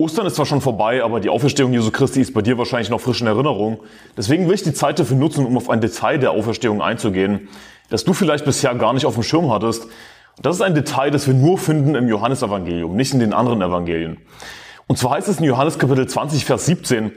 Ostern 0.00 0.24
ist 0.24 0.36
zwar 0.36 0.46
schon 0.46 0.62
vorbei, 0.62 1.04
aber 1.04 1.20
die 1.20 1.28
Auferstehung 1.28 1.74
Jesu 1.74 1.90
Christi 1.90 2.22
ist 2.22 2.32
bei 2.32 2.40
dir 2.40 2.56
wahrscheinlich 2.56 2.88
noch 2.88 3.02
frisch 3.02 3.20
in 3.20 3.26
Erinnerung. 3.26 3.80
Deswegen 4.16 4.48
will 4.48 4.54
ich 4.54 4.62
die 4.62 4.72
Zeit 4.72 4.98
dafür 4.98 5.18
nutzen, 5.18 5.44
um 5.44 5.58
auf 5.58 5.68
ein 5.68 5.82
Detail 5.82 6.16
der 6.16 6.30
Auferstehung 6.30 6.80
einzugehen, 6.80 7.48
das 7.90 8.04
du 8.04 8.14
vielleicht 8.14 8.46
bisher 8.46 8.74
gar 8.76 8.94
nicht 8.94 9.04
auf 9.04 9.12
dem 9.12 9.22
Schirm 9.22 9.52
hattest. 9.52 9.88
Das 10.40 10.56
ist 10.56 10.62
ein 10.62 10.74
Detail, 10.74 11.10
das 11.10 11.26
wir 11.26 11.34
nur 11.34 11.58
finden 11.58 11.94
im 11.94 12.08
Johannesevangelium, 12.08 12.96
nicht 12.96 13.12
in 13.12 13.20
den 13.20 13.34
anderen 13.34 13.60
Evangelien. 13.60 14.16
Und 14.86 14.96
zwar 14.96 15.16
heißt 15.16 15.28
es 15.28 15.38
in 15.38 15.44
Johannes 15.44 15.78
Kapitel 15.78 16.08
20, 16.08 16.46
Vers 16.46 16.64
17, 16.64 17.12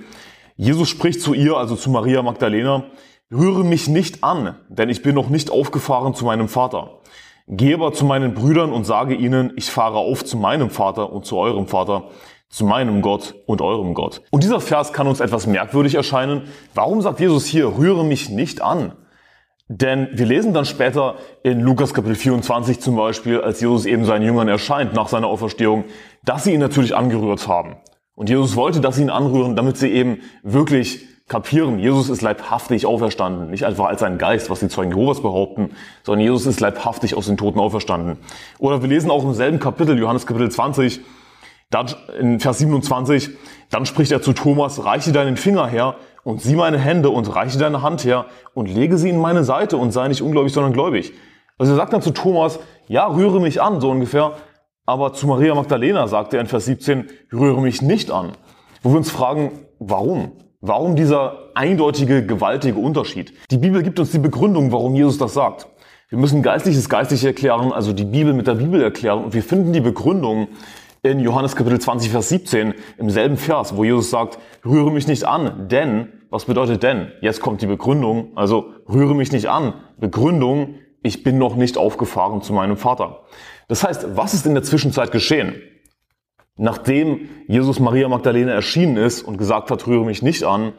Jesus 0.58 0.90
spricht 0.90 1.22
zu 1.22 1.34
ihr, 1.34 1.56
also 1.56 1.78
zu 1.78 1.90
Maria 1.90 2.22
Magdalena, 2.22 2.84
rühre 3.32 3.64
mich 3.64 3.88
nicht 3.88 4.26
an, 4.26 4.56
denn 4.68 4.90
ich 4.90 5.02
bin 5.02 5.16
noch 5.16 5.30
nicht 5.30 5.52
aufgefahren 5.52 6.16
zu 6.16 6.26
meinem 6.26 6.50
Vater. 6.50 7.00
Gehe 7.48 7.76
aber 7.76 7.94
zu 7.94 8.04
meinen 8.06 8.34
Brüdern 8.34 8.74
und 8.74 8.86
sage 8.86 9.16
ihnen, 9.16 9.54
ich 9.56 9.72
fahre 9.72 9.98
auf 9.98 10.24
zu 10.24 10.38
meinem 10.38 10.70
Vater 10.70 11.12
und 11.12 11.26
zu 11.26 11.38
eurem 11.38 11.68
Vater, 11.68 12.10
zu 12.54 12.66
meinem 12.66 13.02
Gott 13.02 13.34
und 13.48 13.62
eurem 13.62 13.96
Gott. 13.96 14.22
Und 14.30 14.44
dieser 14.44 14.60
Vers 14.60 14.94
kann 14.94 15.08
uns 15.08 15.20
etwas 15.20 15.48
merkwürdig 15.48 15.96
erscheinen. 15.96 16.44
Warum 16.76 17.02
sagt 17.02 17.20
Jesus 17.20 17.46
hier, 17.48 17.78
rühre 17.78 18.06
mich 18.06 18.30
nicht 18.30 18.62
an? 18.62 18.94
Denn 19.68 20.10
wir 20.14 20.28
lesen 20.28 20.54
dann 20.54 20.66
später 20.66 21.16
in 21.42 21.62
Lukas 21.62 21.96
Kapitel 21.96 22.16
24 22.16 22.80
zum 22.80 22.96
Beispiel, 22.96 23.42
als 23.42 23.60
Jesus 23.60 23.88
eben 23.88 24.06
seinen 24.06 24.24
Jüngern 24.24 24.48
erscheint 24.50 24.94
nach 24.94 25.08
seiner 25.08 25.28
Auferstehung, 25.28 25.86
dass 26.24 26.44
sie 26.44 26.54
ihn 26.54 26.60
natürlich 26.60 26.96
angerührt 26.96 27.48
haben. 27.48 27.78
Und 28.14 28.30
Jesus 28.30 28.56
wollte, 28.56 28.82
dass 28.82 28.98
sie 28.98 29.02
ihn 29.02 29.10
anrühren, 29.10 29.56
damit 29.56 29.78
sie 29.78 29.90
eben 29.90 30.20
wirklich 30.44 31.08
kapieren, 31.28 31.80
Jesus 31.80 32.10
ist 32.10 32.22
leibhaftig 32.22 32.86
auferstanden. 32.86 33.50
Nicht 33.50 33.66
einfach 33.66 33.86
als 33.86 34.04
ein 34.04 34.20
Geist, 34.20 34.52
was 34.52 34.60
die 34.60 34.68
Zeugen 34.68 34.92
Jehovas 34.92 35.24
behaupten, 35.24 35.72
sondern 36.04 36.22
Jesus 36.22 36.46
ist 36.46 36.60
leibhaftig 36.60 37.16
aus 37.16 37.26
den 37.26 37.38
Toten 37.38 37.60
auferstanden. 37.60 38.18
Oder 38.60 38.84
wir 38.84 38.90
lesen 38.90 39.10
auch 39.10 39.24
im 39.24 39.34
selben 39.34 39.60
Kapitel, 39.60 39.98
Johannes 39.98 40.28
Kapitel 40.28 40.52
20, 40.52 41.02
dann 41.74 41.88
in 42.20 42.40
Vers 42.40 42.60
27, 42.60 43.32
dann 43.70 43.86
spricht 43.86 44.12
er 44.12 44.22
zu 44.22 44.34
Thomas, 44.34 44.84
reiche 44.86 45.12
deinen 45.12 45.38
Finger 45.38 45.68
her 45.68 45.96
und 46.24 46.42
sieh 46.42 46.56
meine 46.56 46.78
Hände 46.78 47.10
und 47.10 47.34
reiche 47.36 47.58
deine 47.58 47.82
Hand 47.82 48.06
her 48.06 48.26
und 48.54 48.68
lege 48.68 48.98
sie 48.98 49.10
in 49.10 49.20
meine 49.20 49.44
Seite 49.44 49.78
und 49.78 49.92
sei 49.92 50.08
nicht 50.08 50.22
ungläubig, 50.22 50.54
sondern 50.54 50.74
gläubig. 50.74 51.14
Also 51.58 51.74
er 51.74 51.78
sagt 51.78 51.94
dann 51.94 52.02
zu 52.02 52.12
Thomas, 52.12 52.60
ja, 52.88 53.08
rühre 53.08 53.40
mich 53.40 53.62
an, 53.62 53.82
so 53.82 53.90
ungefähr. 53.90 54.34
Aber 54.86 55.14
zu 55.14 55.28
Maria 55.28 55.56
Magdalena 55.56 56.08
sagt 56.08 56.34
er 56.34 56.42
in 56.42 56.48
Vers 56.48 56.66
17, 56.66 57.10
rühre 57.32 57.62
mich 57.62 57.82
nicht 57.82 58.12
an. 58.12 58.32
Wo 58.82 58.92
wir 58.92 58.98
uns 58.98 59.12
fragen, 59.12 59.52
warum? 59.80 60.34
Warum 60.60 60.96
dieser 60.96 61.52
eindeutige, 61.56 62.26
gewaltige 62.26 62.80
Unterschied? 62.80 63.34
Die 63.52 63.58
Bibel 63.58 63.84
gibt 63.84 64.00
uns 64.00 64.12
die 64.12 64.20
Begründung, 64.20 64.72
warum 64.72 64.96
Jesus 64.96 65.18
das 65.18 65.34
sagt. 65.34 65.68
Wir 66.10 66.18
müssen 66.18 66.44
Geistliches 66.44 66.90
geistlich 66.90 67.24
erklären, 67.26 67.72
also 67.72 67.92
die 67.92 68.06
Bibel 68.06 68.34
mit 68.34 68.48
der 68.48 68.56
Bibel 68.56 68.82
erklären 68.82 69.24
und 69.24 69.34
wir 69.34 69.42
finden 69.42 69.74
die 69.74 69.82
Begründung 69.82 70.50
in 71.04 71.20
Johannes 71.20 71.58
Kapitel 71.58 71.80
20, 71.80 72.12
Vers 72.12 72.30
17, 72.30 72.74
im 72.98 73.10
selben 73.10 73.36
Vers, 73.36 73.76
wo 73.76 73.84
Jesus 73.84 74.10
sagt, 74.10 74.40
rühre 74.66 74.90
mich 74.90 75.06
nicht 75.06 75.26
an, 75.26 75.68
denn, 75.68 76.08
was 76.30 76.46
bedeutet 76.46 76.82
denn? 76.82 77.12
Jetzt 77.20 77.42
kommt 77.42 77.62
die 77.62 77.68
Begründung, 77.68 78.32
also 78.36 78.72
rühre 78.88 79.14
mich 79.14 79.34
nicht 79.34 79.50
an. 79.50 79.74
Begründung, 79.98 80.76
ich 81.04 81.22
bin 81.22 81.38
noch 81.38 81.58
nicht 81.58 81.78
aufgefahren 81.78 82.42
zu 82.42 82.54
meinem 82.54 82.78
Vater. 82.78 83.26
Das 83.68 83.84
heißt, 83.84 84.16
was 84.16 84.34
ist 84.34 84.46
in 84.46 84.54
der 84.54 84.64
Zwischenzeit 84.64 85.12
geschehen? 85.12 85.56
Nachdem 86.56 87.28
Jesus 87.48 87.82
Maria 87.82 88.08
Magdalena 88.08 88.54
erschienen 88.54 88.96
ist 88.96 89.24
und 89.24 89.38
gesagt 89.38 89.72
hat, 89.72 89.86
rühre 89.86 90.06
mich 90.06 90.22
nicht 90.22 90.44
an, 90.44 90.72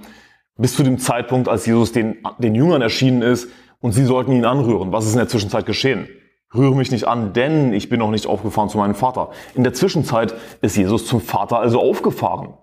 bis 0.57 0.75
zu 0.75 0.83
dem 0.83 0.99
Zeitpunkt, 0.99 1.49
als 1.49 1.67
Jesus 1.67 1.93
den, 1.93 2.17
den 2.39 2.55
Jüngern 2.55 2.81
erschienen 2.81 3.21
ist 3.21 3.51
und 3.81 3.93
sie 3.93 4.05
sollten 4.05 4.33
ihn 4.33 4.47
anrühren. 4.47 4.91
Was 4.91 5.05
ist 5.05 5.13
in 5.13 5.19
der 5.19 5.29
Zwischenzeit 5.29 5.67
geschehen? 5.67 6.09
Rühre 6.55 6.75
mich 6.77 6.91
nicht 6.91 7.07
an, 7.07 7.33
denn 7.33 7.73
ich 7.73 7.89
bin 7.89 7.99
noch 7.99 8.11
nicht 8.11 8.27
aufgefahren 8.27 8.69
zu 8.69 8.79
meinem 8.79 8.95
Vater. 8.95 9.31
In 9.55 9.65
der 9.65 9.75
Zwischenzeit 9.75 10.35
ist 10.61 10.77
Jesus 10.77 11.07
zum 11.07 11.21
Vater 11.21 11.59
also 11.59 11.81
aufgefahren 11.81 12.55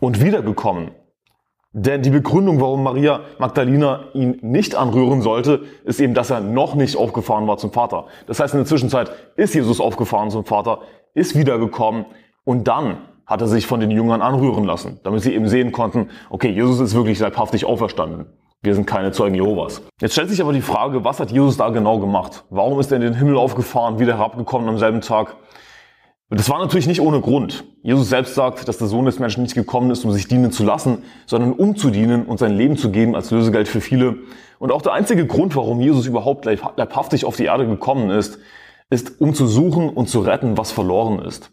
und 0.00 0.22
wiedergekommen. 0.22 0.90
Denn 1.72 2.02
die 2.02 2.10
Begründung, 2.10 2.60
warum 2.60 2.84
Maria 2.84 3.22
Magdalena 3.38 4.04
ihn 4.12 4.38
nicht 4.42 4.76
anrühren 4.76 5.22
sollte, 5.22 5.62
ist 5.84 5.98
eben, 5.98 6.14
dass 6.14 6.30
er 6.30 6.40
noch 6.40 6.76
nicht 6.76 6.96
aufgefahren 6.96 7.48
war 7.48 7.56
zum 7.56 7.72
Vater. 7.72 8.06
Das 8.28 8.38
heißt, 8.38 8.54
in 8.54 8.60
der 8.60 8.66
Zwischenzeit 8.66 9.10
ist 9.36 9.54
Jesus 9.54 9.80
aufgefahren 9.80 10.30
zum 10.30 10.44
Vater, 10.44 10.82
ist 11.14 11.36
wiedergekommen 11.36 12.06
und 12.44 12.68
dann 12.68 12.98
hat 13.26 13.40
er 13.40 13.48
sich 13.48 13.66
von 13.66 13.80
den 13.80 13.90
Jüngern 13.90 14.22
anrühren 14.22 14.64
lassen, 14.64 15.00
damit 15.02 15.22
sie 15.22 15.34
eben 15.34 15.48
sehen 15.48 15.72
konnten, 15.72 16.10
okay, 16.30 16.50
Jesus 16.50 16.78
ist 16.78 16.94
wirklich 16.94 17.18
leibhaftig 17.18 17.64
auferstanden. 17.64 18.26
Wir 18.64 18.74
sind 18.74 18.86
keine 18.86 19.12
Zeugen 19.12 19.34
Jehovas. 19.34 19.82
Jetzt 20.00 20.12
stellt 20.12 20.30
sich 20.30 20.40
aber 20.40 20.54
die 20.54 20.62
Frage, 20.62 21.04
was 21.04 21.20
hat 21.20 21.30
Jesus 21.30 21.58
da 21.58 21.68
genau 21.68 21.98
gemacht? 21.98 22.44
Warum 22.48 22.80
ist 22.80 22.90
er 22.90 22.96
in 22.96 23.02
den 23.02 23.14
Himmel 23.14 23.36
aufgefahren, 23.36 23.98
wieder 23.98 24.16
herabgekommen 24.16 24.66
am 24.70 24.78
selben 24.78 25.02
Tag? 25.02 25.36
Das 26.30 26.48
war 26.48 26.58
natürlich 26.60 26.86
nicht 26.86 27.02
ohne 27.02 27.20
Grund. 27.20 27.64
Jesus 27.82 28.08
selbst 28.08 28.34
sagt, 28.34 28.66
dass 28.66 28.78
der 28.78 28.86
Sohn 28.86 29.04
des 29.04 29.18
Menschen 29.18 29.42
nicht 29.42 29.54
gekommen 29.54 29.90
ist, 29.90 30.02
um 30.06 30.12
sich 30.12 30.28
dienen 30.28 30.50
zu 30.50 30.64
lassen, 30.64 31.02
sondern 31.26 31.52
um 31.52 31.76
zu 31.76 31.90
dienen 31.90 32.24
und 32.24 32.38
sein 32.38 32.56
Leben 32.56 32.78
zu 32.78 32.90
geben 32.90 33.14
als 33.14 33.30
Lösegeld 33.30 33.68
für 33.68 33.82
viele. 33.82 34.16
Und 34.58 34.72
auch 34.72 34.80
der 34.80 34.94
einzige 34.94 35.26
Grund, 35.26 35.54
warum 35.56 35.82
Jesus 35.82 36.06
überhaupt 36.06 36.46
leibhaftig 36.46 37.26
auf 37.26 37.36
die 37.36 37.44
Erde 37.44 37.66
gekommen 37.66 38.08
ist, 38.08 38.38
ist, 38.88 39.20
um 39.20 39.34
zu 39.34 39.46
suchen 39.46 39.90
und 39.90 40.08
zu 40.08 40.20
retten, 40.20 40.56
was 40.56 40.72
verloren 40.72 41.18
ist. 41.18 41.52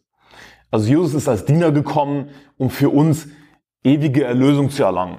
Also 0.71 0.87
Jesus 0.87 1.13
ist 1.13 1.27
als 1.27 1.43
Diener 1.43 1.73
gekommen, 1.73 2.29
um 2.57 2.69
für 2.69 2.89
uns 2.89 3.27
ewige 3.83 4.23
Erlösung 4.23 4.69
zu 4.69 4.83
erlangen. 4.83 5.17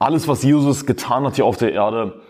Alles, 0.00 0.26
was 0.28 0.42
Jesus 0.42 0.86
getan 0.86 1.24
hat 1.26 1.36
hier 1.36 1.44
auf 1.44 1.58
der 1.58 1.74
Erde, 1.74 2.22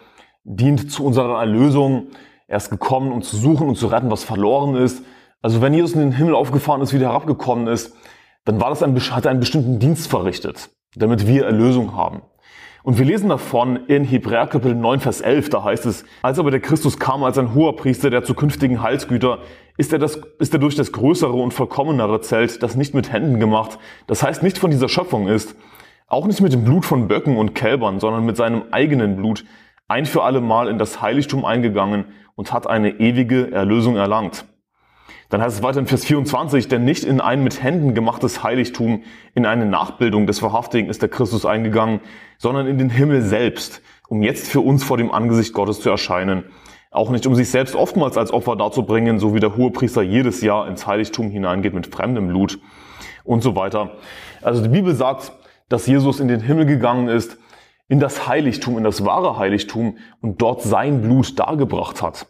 dient 0.43 0.91
zu 0.91 1.05
unserer 1.05 1.39
Erlösung. 1.39 2.09
Er 2.49 2.57
ist 2.57 2.69
gekommen, 2.69 3.13
um 3.13 3.23
zu 3.23 3.37
suchen 3.37 3.69
und 3.69 3.77
zu 3.77 3.87
retten, 3.87 4.11
was 4.11 4.25
verloren 4.25 4.75
ist. 4.75 5.05
Also 5.41 5.63
wenn 5.63 5.73
Jesus 5.73 5.93
in 5.93 6.01
den 6.01 6.11
Himmel 6.11 6.35
aufgefahren 6.35 6.83
ist, 6.83 6.93
wieder 6.93 7.11
herabgekommen 7.11 7.69
ist, 7.69 7.95
dann 8.45 8.61
war 8.61 8.71
das 8.71 8.83
ein, 8.83 8.99
hat 8.99 9.25
er 9.25 9.31
einen 9.31 9.39
bestimmten 9.39 9.79
Dienst 9.79 10.11
verrichtet, 10.11 10.71
damit 10.97 11.29
wir 11.29 11.45
Erlösung 11.45 11.95
haben. 11.95 12.23
Und 12.83 12.99
wir 12.99 13.05
lesen 13.05 13.29
davon 13.29 13.77
in 13.87 14.03
Hebräer 14.03 14.49
Kapitel 14.49 14.75
9, 14.75 14.99
Vers 14.99 15.21
11, 15.21 15.51
da 15.51 15.63
heißt 15.63 15.87
es, 15.87 16.05
als 16.23 16.41
aber 16.41 16.51
der 16.51 16.61
Christus 16.61 16.99
kam 16.99 17.23
als 17.23 17.39
ein 17.39 17.55
hoher 17.55 17.77
Priester 17.77 18.11
der 18.11 18.25
zukünftigen 18.25 18.83
Heilsgüter, 18.83 19.39
ist 19.77 19.93
er, 19.93 20.01
das, 20.01 20.21
ist 20.41 20.53
er 20.53 20.59
durch 20.59 20.75
das 20.75 20.91
größere 20.91 21.35
und 21.35 21.55
vollkommenere 21.55 22.21
Zelt, 22.21 22.65
das 22.65 22.75
nicht 22.75 22.95
mit 22.95 23.13
Händen 23.13 23.39
gemacht, 23.39 23.79
das 24.09 24.25
heißt 24.25 24.43
nicht 24.43 24.59
von 24.59 24.73
dieser 24.73 24.89
Schöpfung 24.89 25.29
ist, 25.29 25.55
auch 26.11 26.27
nicht 26.27 26.41
mit 26.41 26.53
dem 26.53 26.65
Blut 26.65 26.85
von 26.85 27.09
Böcken 27.09 27.39
und 27.39 27.55
Kälbern, 27.55 28.01
sondern 28.01 28.27
mit 28.27 28.37
seinem 28.37 28.65
eigenen 28.73 29.17
Blut 29.17 29.45
ein 29.89 30.07
für 30.07 30.25
alle 30.25 30.41
Mal 30.41 30.69
in 30.69 30.77
das 30.77 31.01
Heiligtum 31.01 31.45
eingegangen 31.45 32.05
und 32.35 32.53
hat 32.53 32.67
eine 32.67 33.01
ewige 33.01 33.53
Erlösung 33.53 33.97
erlangt. 33.97 34.45
Dann 35.29 35.41
heißt 35.41 35.59
es 35.59 35.63
weiter 35.63 35.79
in 35.79 35.87
Vers 35.87 36.05
24, 36.05 36.67
denn 36.67 36.85
nicht 36.85 37.05
in 37.05 37.21
ein 37.21 37.45
mit 37.45 37.63
Händen 37.63 37.95
gemachtes 37.95 38.43
Heiligtum, 38.43 39.05
in 39.35 39.47
eine 39.47 39.67
Nachbildung 39.67 40.27
des 40.27 40.43
Wahrhaftigen 40.43 40.91
ist 40.91 41.01
der 41.01 41.09
Christus 41.09 41.47
eingegangen, 41.47 42.01
sondern 42.39 42.67
in 42.67 42.79
den 42.79 42.91
Himmel 42.91 43.23
selbst, 43.23 43.81
um 44.09 44.25
jetzt 44.25 44.49
für 44.49 44.61
uns 44.61 44.83
vor 44.83 44.97
dem 44.97 45.13
Angesicht 45.13 45.55
Gottes 45.55 45.81
zu 45.81 45.91
erscheinen. 45.91 46.45
Auch 46.91 47.11
nicht, 47.11 47.25
um 47.29 47.37
sich 47.37 47.51
selbst 47.51 47.77
oftmals 47.77 48.19
als 48.19 48.33
Opfer 48.33 48.57
darzubringen, 48.57 49.21
so 49.21 49.33
wie 49.33 49.41
der 49.41 49.57
Hohepriester 49.57 50.03
jedes 50.03 50.41
Jahr 50.41 50.67
ins 50.67 50.89
Heiligtum 50.89 51.31
hineingeht 51.31 51.73
mit 51.73 51.87
fremdem 51.87 52.27
Blut 52.27 52.59
und 53.23 53.45
so 53.45 53.55
weiter. 53.55 53.93
Also 54.43 54.61
die 54.61 54.69
Bibel 54.69 54.97
sagt, 54.97 55.31
dass 55.71 55.87
Jesus 55.87 56.21
in 56.21 56.29
den 56.29 56.41
Himmel 56.41 56.67
gegangen 56.67 57.09
ist, 57.09 57.39
in 57.89 57.99
das 57.99 58.29
Heiligtum, 58.29 58.77
in 58.77 58.85
das 58.85 59.05
wahre 59.07 59.39
Heiligtum 59.39 59.97
und 60.21 60.43
dort 60.43 60.63
sein 60.63 61.01
Blut 61.01 61.39
dargebracht 61.39 62.03
hat. 62.03 62.27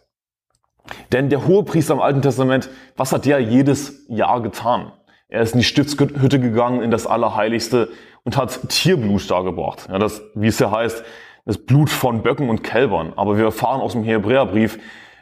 Denn 1.11 1.29
der 1.29 1.45
Hohepriester 1.45 1.93
im 1.93 1.99
Alten 1.99 2.21
Testament, 2.21 2.69
was 2.95 3.11
hat 3.11 3.25
der 3.25 3.39
jedes 3.39 4.05
Jahr 4.07 4.41
getan? 4.41 4.93
Er 5.27 5.41
ist 5.41 5.53
in 5.53 5.59
die 5.59 5.65
Stiftshütte 5.65 6.39
gegangen, 6.39 6.81
in 6.81 6.91
das 6.91 7.05
Allerheiligste 7.05 7.89
und 8.23 8.37
hat 8.37 8.69
Tierblut 8.69 9.29
dargebracht. 9.29 9.87
Ja, 9.89 9.99
das, 9.99 10.21
wie 10.35 10.47
es 10.47 10.59
ja 10.59 10.71
heißt, 10.71 11.03
das 11.45 11.57
Blut 11.57 11.89
von 11.89 12.23
Böcken 12.23 12.49
und 12.49 12.63
Kälbern. 12.63 13.13
Aber 13.15 13.37
wir 13.37 13.45
erfahren 13.45 13.81
aus 13.81 13.93
dem 13.93 14.03
Hebräerbrief, 14.03 14.79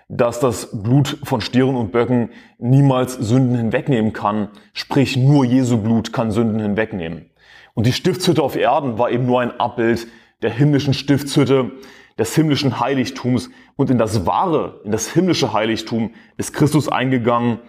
dass 0.08 0.40
das 0.40 0.82
Blut 0.84 1.18
von 1.24 1.42
Stieren 1.42 1.76
und 1.76 1.92
Böcken 1.92 2.32
niemals 2.58 3.14
Sünden 3.14 3.56
hinwegnehmen 3.56 4.12
kann. 4.12 4.50
Sprich, 4.74 5.16
nur 5.16 5.46
Jesu 5.46 5.78
Blut 5.78 6.12
kann 6.12 6.32
Sünden 6.32 6.60
hinwegnehmen. 6.60 7.30
Und 7.74 7.86
die 7.86 7.94
Stiftshütte 7.94 8.44
auf 8.44 8.56
Erden 8.56 8.98
war 8.98 9.12
eben 9.12 9.26
nur 9.26 9.42
ein 9.42 9.60
Abbild 9.60 10.08
der 10.42 10.52
himmlischen 10.52 10.94
Stiftshütte, 10.94 11.72
des 12.18 12.36
himmlischen 12.36 12.80
Heiligtums. 12.80 13.50
Und 13.76 13.90
in 13.90 13.98
das 13.98 14.26
wahre, 14.26 14.82
in 14.84 14.92
das 14.92 15.12
himmlische 15.12 15.54
Heiligtum 15.54 16.14
ist 16.38 16.54
Christus 16.54 16.90
eingegangen. 16.90 17.60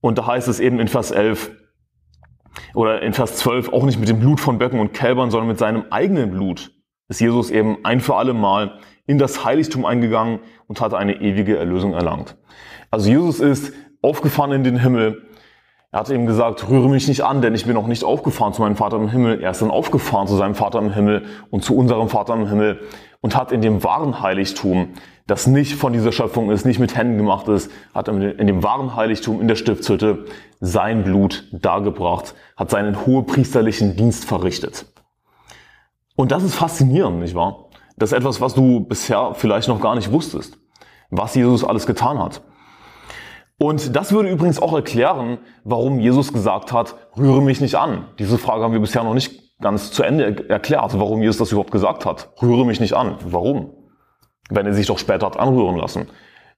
Und 0.00 0.18
da 0.18 0.26
heißt 0.26 0.48
es 0.48 0.60
eben 0.60 0.80
in 0.80 0.88
Vers 0.88 1.10
11 1.10 1.52
oder 2.74 3.02
in 3.02 3.12
Vers 3.12 3.36
12 3.36 3.72
auch 3.72 3.84
nicht 3.84 4.00
mit 4.00 4.08
dem 4.08 4.18
Blut 4.18 4.40
von 4.40 4.58
Böcken 4.58 4.80
und 4.80 4.92
Kälbern, 4.92 5.30
sondern 5.30 5.48
mit 5.48 5.58
seinem 5.58 5.84
eigenen 5.90 6.30
Blut 6.30 6.72
ist 7.08 7.20
Jesus 7.20 7.50
eben 7.50 7.84
ein 7.84 8.00
für 8.00 8.16
alle 8.16 8.34
Mal 8.34 8.78
in 9.06 9.18
das 9.18 9.44
Heiligtum 9.44 9.86
eingegangen 9.86 10.40
und 10.66 10.80
hat 10.80 10.92
eine 10.92 11.20
ewige 11.20 11.56
Erlösung 11.56 11.94
erlangt. 11.94 12.36
Also 12.90 13.08
Jesus 13.08 13.40
ist 13.40 13.72
aufgefahren 14.02 14.52
in 14.52 14.64
den 14.64 14.78
Himmel, 14.78 15.27
Er 15.90 16.00
hat 16.00 16.10
ihm 16.10 16.26
gesagt, 16.26 16.68
rühre 16.68 16.90
mich 16.90 17.08
nicht 17.08 17.22
an, 17.22 17.40
denn 17.40 17.54
ich 17.54 17.64
bin 17.64 17.72
noch 17.72 17.86
nicht 17.86 18.04
aufgefahren 18.04 18.52
zu 18.52 18.60
meinem 18.60 18.76
Vater 18.76 18.98
im 18.98 19.08
Himmel. 19.08 19.40
Er 19.40 19.52
ist 19.52 19.62
dann 19.62 19.70
aufgefahren 19.70 20.26
zu 20.26 20.36
seinem 20.36 20.54
Vater 20.54 20.80
im 20.80 20.92
Himmel 20.92 21.24
und 21.50 21.64
zu 21.64 21.74
unserem 21.74 22.10
Vater 22.10 22.34
im 22.34 22.46
Himmel 22.46 22.80
und 23.22 23.34
hat 23.34 23.52
in 23.52 23.62
dem 23.62 23.82
wahren 23.82 24.20
Heiligtum, 24.20 24.90
das 25.26 25.46
nicht 25.46 25.76
von 25.76 25.94
dieser 25.94 26.12
Schöpfung 26.12 26.50
ist, 26.50 26.66
nicht 26.66 26.78
mit 26.78 26.94
Händen 26.94 27.16
gemacht 27.16 27.48
ist, 27.48 27.70
hat 27.94 28.08
in 28.08 28.46
dem 28.46 28.62
wahren 28.62 28.96
Heiligtum 28.96 29.40
in 29.40 29.48
der 29.48 29.56
Stiftshütte 29.56 30.26
sein 30.60 31.04
Blut 31.04 31.48
dargebracht, 31.52 32.34
hat 32.56 32.68
seinen 32.68 33.06
hohepriesterlichen 33.06 33.96
Dienst 33.96 34.26
verrichtet. 34.26 34.86
Und 36.16 36.32
das 36.32 36.42
ist 36.42 36.54
faszinierend, 36.54 37.20
nicht 37.20 37.34
wahr? 37.34 37.70
Das 37.96 38.12
ist 38.12 38.18
etwas, 38.18 38.42
was 38.42 38.52
du 38.52 38.80
bisher 38.80 39.32
vielleicht 39.34 39.68
noch 39.68 39.80
gar 39.80 39.94
nicht 39.94 40.12
wusstest, 40.12 40.58
was 41.10 41.34
Jesus 41.34 41.64
alles 41.64 41.86
getan 41.86 42.18
hat. 42.18 42.42
Und 43.58 43.96
das 43.96 44.12
würde 44.12 44.30
übrigens 44.30 44.62
auch 44.62 44.72
erklären, 44.72 45.38
warum 45.64 45.98
Jesus 45.98 46.32
gesagt 46.32 46.72
hat, 46.72 46.94
rühre 47.16 47.42
mich 47.42 47.60
nicht 47.60 47.74
an. 47.74 48.06
Diese 48.18 48.38
Frage 48.38 48.62
haben 48.62 48.72
wir 48.72 48.80
bisher 48.80 49.02
noch 49.02 49.14
nicht 49.14 49.58
ganz 49.60 49.90
zu 49.90 50.04
Ende 50.04 50.48
erklärt, 50.48 50.98
warum 50.98 51.20
Jesus 51.22 51.38
das 51.38 51.50
überhaupt 51.50 51.72
gesagt 51.72 52.06
hat. 52.06 52.30
Rühre 52.40 52.64
mich 52.64 52.78
nicht 52.78 52.94
an. 52.94 53.16
Warum? 53.24 53.72
Wenn 54.48 54.66
er 54.66 54.74
sich 54.74 54.86
doch 54.86 54.98
später 54.98 55.26
hat 55.26 55.38
anrühren 55.38 55.76
lassen. 55.76 56.06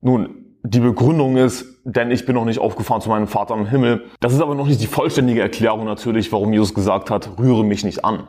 Nun, 0.02 0.58
die 0.62 0.80
Begründung 0.80 1.38
ist, 1.38 1.64
denn 1.84 2.10
ich 2.10 2.26
bin 2.26 2.34
noch 2.34 2.44
nicht 2.44 2.58
aufgefahren 2.58 3.00
zu 3.00 3.08
meinem 3.08 3.26
Vater 3.26 3.54
im 3.54 3.64
Himmel. 3.64 4.04
Das 4.20 4.34
ist 4.34 4.42
aber 4.42 4.54
noch 4.54 4.66
nicht 4.66 4.82
die 4.82 4.86
vollständige 4.86 5.40
Erklärung 5.40 5.86
natürlich, 5.86 6.30
warum 6.32 6.52
Jesus 6.52 6.74
gesagt 6.74 7.10
hat, 7.10 7.38
rühre 7.38 7.64
mich 7.64 7.82
nicht 7.82 8.04
an. 8.04 8.28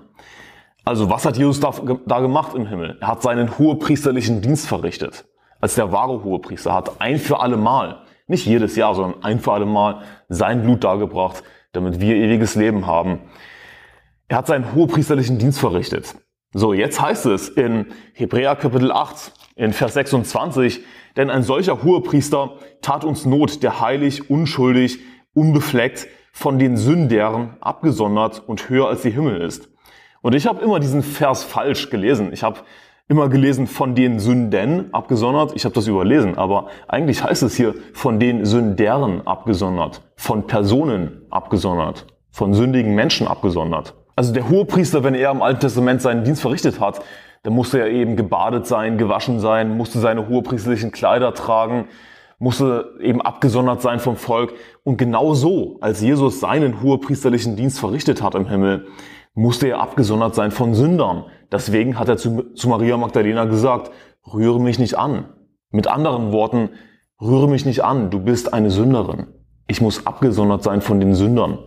Also 0.86 1.10
was 1.10 1.26
hat 1.26 1.38
Jesus 1.38 1.60
da, 1.60 1.74
da 2.06 2.20
gemacht 2.22 2.56
im 2.56 2.66
Himmel? 2.66 2.98
Er 3.02 3.10
hat 3.10 3.22
seinen 3.22 3.58
hohepriesterlichen 3.60 4.42
Dienst 4.42 4.66
verrichtet. 4.68 5.26
Als 5.60 5.76
der 5.76 5.92
wahre 5.92 6.24
Hohepriester 6.24 6.74
hat 6.74 7.02
ein 7.02 7.20
für 7.20 7.42
alle 7.42 7.58
Mal 7.58 8.02
nicht 8.32 8.48
jedes 8.48 8.76
Jahr, 8.76 8.96
sondern 8.96 9.24
ein 9.24 9.40
für 9.40 9.54
alle 9.54 9.68
Mal 9.68 10.02
sein 10.28 10.64
Blut 10.64 10.84
dargebracht, 10.84 11.44
damit 11.74 12.02
wir 12.02 12.16
ewiges 12.16 12.56
Leben 12.56 12.88
haben. 12.88 13.20
Er 14.28 14.38
hat 14.38 14.48
seinen 14.48 14.74
hohepriesterlichen 14.74 15.38
Dienst 15.38 15.60
verrichtet. 15.60 16.16
So, 16.54 16.74
jetzt 16.74 17.00
heißt 17.00 17.28
es 17.28 17.50
in 17.50 17.88
Hebräer 18.14 18.56
Kapitel 18.56 18.92
8, 18.92 19.32
in 19.56 19.74
Vers 19.74 19.94
26, 19.94 20.84
denn 21.16 21.30
ein 21.30 21.44
solcher 21.44 21.84
Hohepriester 21.84 22.58
tat 22.82 23.06
uns 23.06 23.26
Not, 23.26 23.62
der 23.64 23.80
heilig, 23.80 24.30
unschuldig, 24.30 25.00
unbefleckt, 25.34 26.08
von 26.34 26.60
den 26.60 26.78
Sündern 26.78 27.58
abgesondert 27.60 28.42
und 28.48 28.70
höher 28.70 28.88
als 28.88 29.02
die 29.02 29.12
Himmel 29.12 29.42
ist. 29.42 29.70
Und 30.22 30.34
ich 30.34 30.48
habe 30.48 30.64
immer 30.64 30.80
diesen 30.80 31.04
Vers 31.04 31.44
falsch 31.44 31.90
gelesen. 31.90 32.32
Ich 32.32 32.44
habe 32.44 32.62
immer 33.12 33.28
gelesen 33.28 33.68
von 33.68 33.94
den 33.94 34.20
Sünden 34.20 34.94
abgesondert. 34.94 35.52
Ich 35.54 35.66
habe 35.66 35.76
das 35.76 35.86
überlesen, 35.86 36.38
aber 36.38 36.68
eigentlich 36.88 37.22
heißt 37.22 37.44
es 37.44 37.58
hier 37.58 37.76
von 37.92 38.22
den 38.22 38.46
Sündern 38.46 39.24
abgesondert, 39.26 40.02
von 40.16 40.48
Personen 40.48 41.22
abgesondert, 41.30 42.08
von 42.32 42.54
sündigen 42.54 42.96
Menschen 42.96 43.28
abgesondert. 43.28 43.96
Also 44.16 44.32
der 44.32 44.48
Hohepriester, 44.48 45.04
wenn 45.04 45.14
er 45.14 45.32
im 45.32 45.42
Alten 45.42 45.60
Testament 45.60 46.02
seinen 46.02 46.24
Dienst 46.24 46.42
verrichtet 46.42 46.80
hat, 46.80 47.02
dann 47.44 47.52
musste 47.52 47.80
er 47.80 47.90
eben 47.90 48.16
gebadet 48.16 48.66
sein, 48.66 48.98
gewaschen 48.98 49.42
sein, 49.42 49.76
musste 49.76 50.00
seine 50.00 50.30
hohepriesterlichen 50.30 50.94
Kleider 50.94 51.34
tragen, 51.34 51.90
musste 52.40 52.94
eben 53.02 53.22
abgesondert 53.22 53.82
sein 53.82 54.00
vom 54.00 54.16
Volk. 54.16 54.54
Und 54.86 54.96
genau 54.96 55.34
so, 55.34 55.80
als 55.82 56.00
Jesus 56.00 56.40
seinen 56.40 56.82
hohepriesterlichen 56.82 57.58
Dienst 57.58 57.78
verrichtet 57.78 58.24
hat 58.24 58.36
im 58.36 58.48
Himmel, 58.48 58.88
musste 59.34 59.68
er 59.68 59.80
abgesondert 59.80 60.36
sein 60.36 60.52
von 60.52 60.74
Sündern. 60.74 61.26
Deswegen 61.52 61.98
hat 61.98 62.10
er 62.10 62.18
zu, 62.18 62.54
zu 62.54 62.70
Maria 62.70 62.98
Magdalena 62.98 63.46
gesagt, 63.46 63.92
rühre 64.34 64.60
mich 64.60 64.80
nicht 64.80 64.98
an. 64.98 65.26
Mit 65.70 65.88
anderen 65.88 66.32
Worten, 66.32 66.70
rühre 67.22 67.48
mich 67.48 67.66
nicht 67.66 67.84
an, 67.84 68.10
du 68.10 68.20
bist 68.20 68.54
eine 68.54 68.70
Sünderin. 68.72 69.28
Ich 69.68 69.82
muss 69.82 70.06
abgesondert 70.06 70.64
sein 70.64 70.82
von 70.82 71.00
den 71.00 71.16
Sündern. 71.16 71.60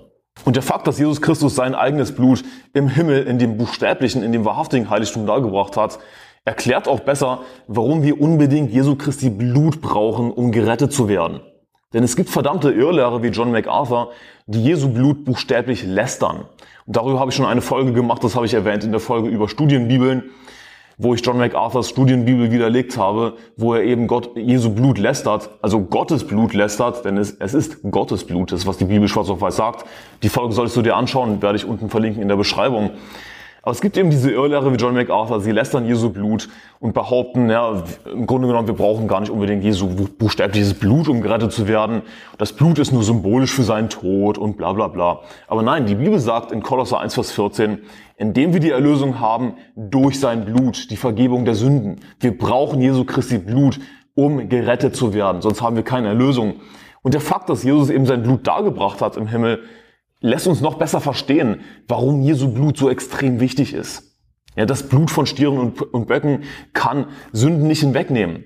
Und 0.44 0.56
der 0.56 0.62
Fakt, 0.62 0.86
dass 0.86 0.98
Jesus 0.98 1.22
Christus 1.22 1.54
sein 1.54 1.74
eigenes 1.74 2.14
Blut 2.14 2.44
im 2.74 2.88
Himmel, 2.88 3.22
in 3.24 3.38
dem 3.38 3.56
buchstäblichen, 3.56 4.22
in 4.22 4.32
dem 4.32 4.44
wahrhaftigen 4.44 4.90
Heiligtum 4.90 5.26
dargebracht 5.26 5.76
hat, 5.76 5.98
erklärt 6.44 6.88
auch 6.88 7.00
besser, 7.00 7.40
warum 7.66 8.02
wir 8.02 8.20
unbedingt 8.20 8.70
Jesu 8.70 8.96
Christi 8.96 9.30
Blut 9.30 9.80
brauchen, 9.80 10.30
um 10.30 10.52
gerettet 10.52 10.92
zu 10.92 11.08
werden. 11.08 11.40
Denn 11.94 12.02
es 12.02 12.16
gibt 12.16 12.28
verdammte 12.28 12.72
Irrlehrer 12.72 13.22
wie 13.22 13.28
John 13.28 13.52
MacArthur, 13.52 14.10
die 14.46 14.62
Jesu 14.62 14.88
Blut 14.88 15.24
buchstäblich 15.24 15.84
lästern. 15.84 16.44
Und 16.86 16.96
darüber 16.96 17.20
habe 17.20 17.30
ich 17.30 17.36
schon 17.36 17.46
eine 17.46 17.62
Folge 17.62 17.92
gemacht, 17.92 18.22
das 18.22 18.34
habe 18.34 18.44
ich 18.44 18.52
erwähnt 18.52 18.84
in 18.84 18.90
der 18.90 19.00
Folge 19.00 19.28
über 19.28 19.48
Studienbibeln, 19.48 20.24
wo 20.98 21.14
ich 21.14 21.24
John 21.24 21.38
MacArthurs 21.38 21.88
Studienbibel 21.88 22.50
widerlegt 22.50 22.98
habe, 22.98 23.34
wo 23.56 23.74
er 23.74 23.84
eben 23.84 24.08
Gott, 24.08 24.36
Jesu 24.36 24.70
Blut 24.70 24.98
lästert, 24.98 25.50
also 25.62 25.80
Gottes 25.80 26.26
Blut 26.26 26.52
lästert, 26.52 27.04
denn 27.04 27.16
es, 27.16 27.30
es 27.32 27.54
ist 27.54 27.78
Gottes 27.88 28.24
Blut, 28.24 28.52
das 28.52 28.60
ist, 28.60 28.66
was 28.66 28.76
die 28.76 28.84
Bibel 28.84 29.08
schwarz 29.08 29.30
auf 29.30 29.40
weiß 29.40 29.56
sagt. 29.56 29.86
Die 30.22 30.28
Folge 30.28 30.52
solltest 30.52 30.76
du 30.76 30.82
dir 30.82 30.96
anschauen, 30.96 31.40
werde 31.42 31.56
ich 31.56 31.64
unten 31.64 31.90
verlinken 31.90 32.20
in 32.20 32.28
der 32.28 32.36
Beschreibung. 32.36 32.90
Aber 33.64 33.72
es 33.72 33.80
gibt 33.80 33.96
eben 33.96 34.10
diese 34.10 34.30
Irrlehre 34.30 34.70
wie 34.74 34.76
John 34.76 34.92
MacArthur, 34.92 35.40
sie 35.40 35.50
lästern 35.50 35.86
Jesu 35.86 36.10
Blut 36.10 36.50
und 36.80 36.92
behaupten, 36.92 37.48
ja, 37.48 37.82
im 38.12 38.26
Grunde 38.26 38.46
genommen, 38.46 38.68
wir 38.68 38.74
brauchen 38.74 39.08
gar 39.08 39.20
nicht 39.20 39.30
unbedingt 39.30 39.64
Jesu 39.64 39.88
buchstäbliches 40.18 40.74
Blut, 40.74 41.08
um 41.08 41.22
gerettet 41.22 41.50
zu 41.50 41.66
werden. 41.66 42.02
Das 42.36 42.52
Blut 42.52 42.78
ist 42.78 42.92
nur 42.92 43.02
symbolisch 43.02 43.54
für 43.54 43.62
seinen 43.62 43.88
Tod 43.88 44.36
und 44.36 44.58
bla 44.58 44.74
bla 44.74 44.88
bla. 44.88 45.20
Aber 45.48 45.62
nein, 45.62 45.86
die 45.86 45.94
Bibel 45.94 46.18
sagt 46.18 46.52
in 46.52 46.62
Kolosser 46.62 47.00
1, 47.00 47.14
Vers 47.14 47.32
14, 47.32 47.78
indem 48.18 48.52
wir 48.52 48.60
die 48.60 48.70
Erlösung 48.70 49.18
haben 49.18 49.54
durch 49.76 50.20
sein 50.20 50.44
Blut, 50.44 50.90
die 50.90 50.98
Vergebung 50.98 51.46
der 51.46 51.54
Sünden. 51.54 52.00
Wir 52.20 52.36
brauchen 52.36 52.82
Jesu 52.82 53.06
Christi 53.06 53.38
Blut, 53.38 53.80
um 54.14 54.50
gerettet 54.50 54.94
zu 54.94 55.14
werden, 55.14 55.40
sonst 55.40 55.62
haben 55.62 55.76
wir 55.76 55.84
keine 55.84 56.08
Erlösung. 56.08 56.56
Und 57.00 57.14
der 57.14 57.22
Fakt, 57.22 57.48
dass 57.48 57.64
Jesus 57.64 57.88
eben 57.88 58.04
sein 58.04 58.22
Blut 58.22 58.46
dargebracht 58.46 59.00
hat 59.00 59.16
im 59.16 59.26
Himmel, 59.26 59.62
lässt 60.24 60.46
uns 60.46 60.62
noch 60.62 60.78
besser 60.78 61.02
verstehen, 61.02 61.60
warum 61.86 62.22
Jesu 62.22 62.50
Blut 62.50 62.78
so 62.78 62.88
extrem 62.88 63.40
wichtig 63.40 63.74
ist. 63.74 64.18
Ja, 64.56 64.64
das 64.64 64.88
Blut 64.88 65.10
von 65.10 65.26
Stieren 65.26 65.58
und, 65.58 65.82
und 65.82 66.06
Böcken 66.06 66.44
kann 66.72 67.08
Sünden 67.32 67.68
nicht 67.68 67.80
hinwegnehmen. 67.80 68.44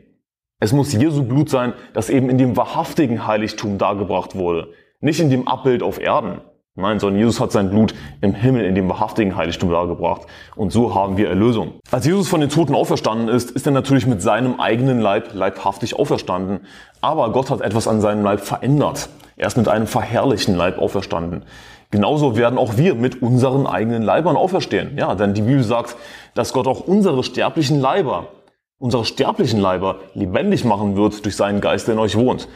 Es 0.59 0.73
muss 0.73 0.93
Jesu 0.93 1.23
Blut 1.23 1.49
sein, 1.49 1.75
das 1.95 2.11
eben 2.11 2.31
in 2.31 2.39
dem 2.39 2.57
wahrhaftigen 2.57 3.29
Heiligtum 3.29 3.79
dargebracht 3.79 4.35
wurde. 4.35 4.73
Nicht 5.01 5.21
in 5.21 5.31
dem 5.31 5.47
Abbild 5.47 5.85
auf 5.85 6.01
Erden. 6.01 6.41
Nein, 6.81 7.01
sondern 7.01 7.19
Jesus 7.19 7.41
hat 7.41 7.51
sein 7.51 7.71
Blut 7.71 7.93
im 8.21 8.35
Himmel 8.35 8.65
in 8.65 8.77
dem 8.77 8.89
wahrhaftigen 8.89 9.35
Heiligtum 9.35 9.69
dargebracht. 9.69 10.23
Und 10.55 10.73
so 10.73 10.95
haben 10.95 11.17
wir 11.17 11.29
Erlösung. 11.29 11.73
Als 11.91 12.07
Jesus 12.07 12.29
von 12.29 12.41
den 12.41 12.51
Toten 12.51 12.77
auferstanden 12.77 13.29
ist, 13.29 13.51
ist 13.51 13.67
er 13.67 13.73
natürlich 13.73 14.07
mit 14.07 14.23
seinem 14.23 14.61
eigenen 14.61 15.01
Leib 15.01 15.35
leibhaftig 15.35 15.99
auferstanden. 15.99 16.61
Aber 17.01 17.33
Gott 17.33 17.51
hat 17.51 17.63
etwas 17.63 17.89
an 17.89 18.01
seinem 18.01 18.23
Leib 18.23 18.43
verändert. 18.43 19.09
Er 19.37 19.49
ist 19.49 19.57
mit 19.57 19.67
einem 19.67 19.89
verherrlichten 19.89 20.55
Leib 20.55 20.79
auferstanden. 20.79 21.43
Genauso 21.91 22.37
werden 22.37 22.61
auch 22.61 22.77
wir 22.77 22.95
mit 22.95 23.23
unseren 23.23 23.67
eigenen 23.67 24.05
Leibern 24.05 24.37
auferstehen. 24.37 24.97
Ja, 24.97 25.17
denn 25.17 25.35
die 25.35 25.43
Bibel 25.43 25.65
sagt, 25.65 25.97
dass 26.35 26.53
Gott 26.53 26.69
auch 26.69 26.81
unsere 26.81 27.25
sterblichen 27.25 27.81
Leiber, 27.81 28.29
unsere 28.79 29.05
sterblichen 29.05 29.59
Leiber 29.59 29.97
lebendig 30.15 30.65
machen 30.65 30.95
wird 30.95 31.25
durch 31.25 31.35
seinen 31.35 31.61
Geist, 31.61 31.89
der 31.89 31.95
in 31.95 32.01
euch 32.01 32.15
wohnt. 32.15 32.47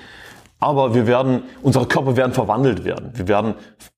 Aber 0.63 0.95
wir 0.95 1.09
werden, 1.09 1.43
unsere 1.61 1.87
Körper 1.87 2.17
werden 2.17 2.33
verwandelt 2.33 2.85
werden. 2.85 3.11
Wir 3.15 3.27
werden 3.27 3.55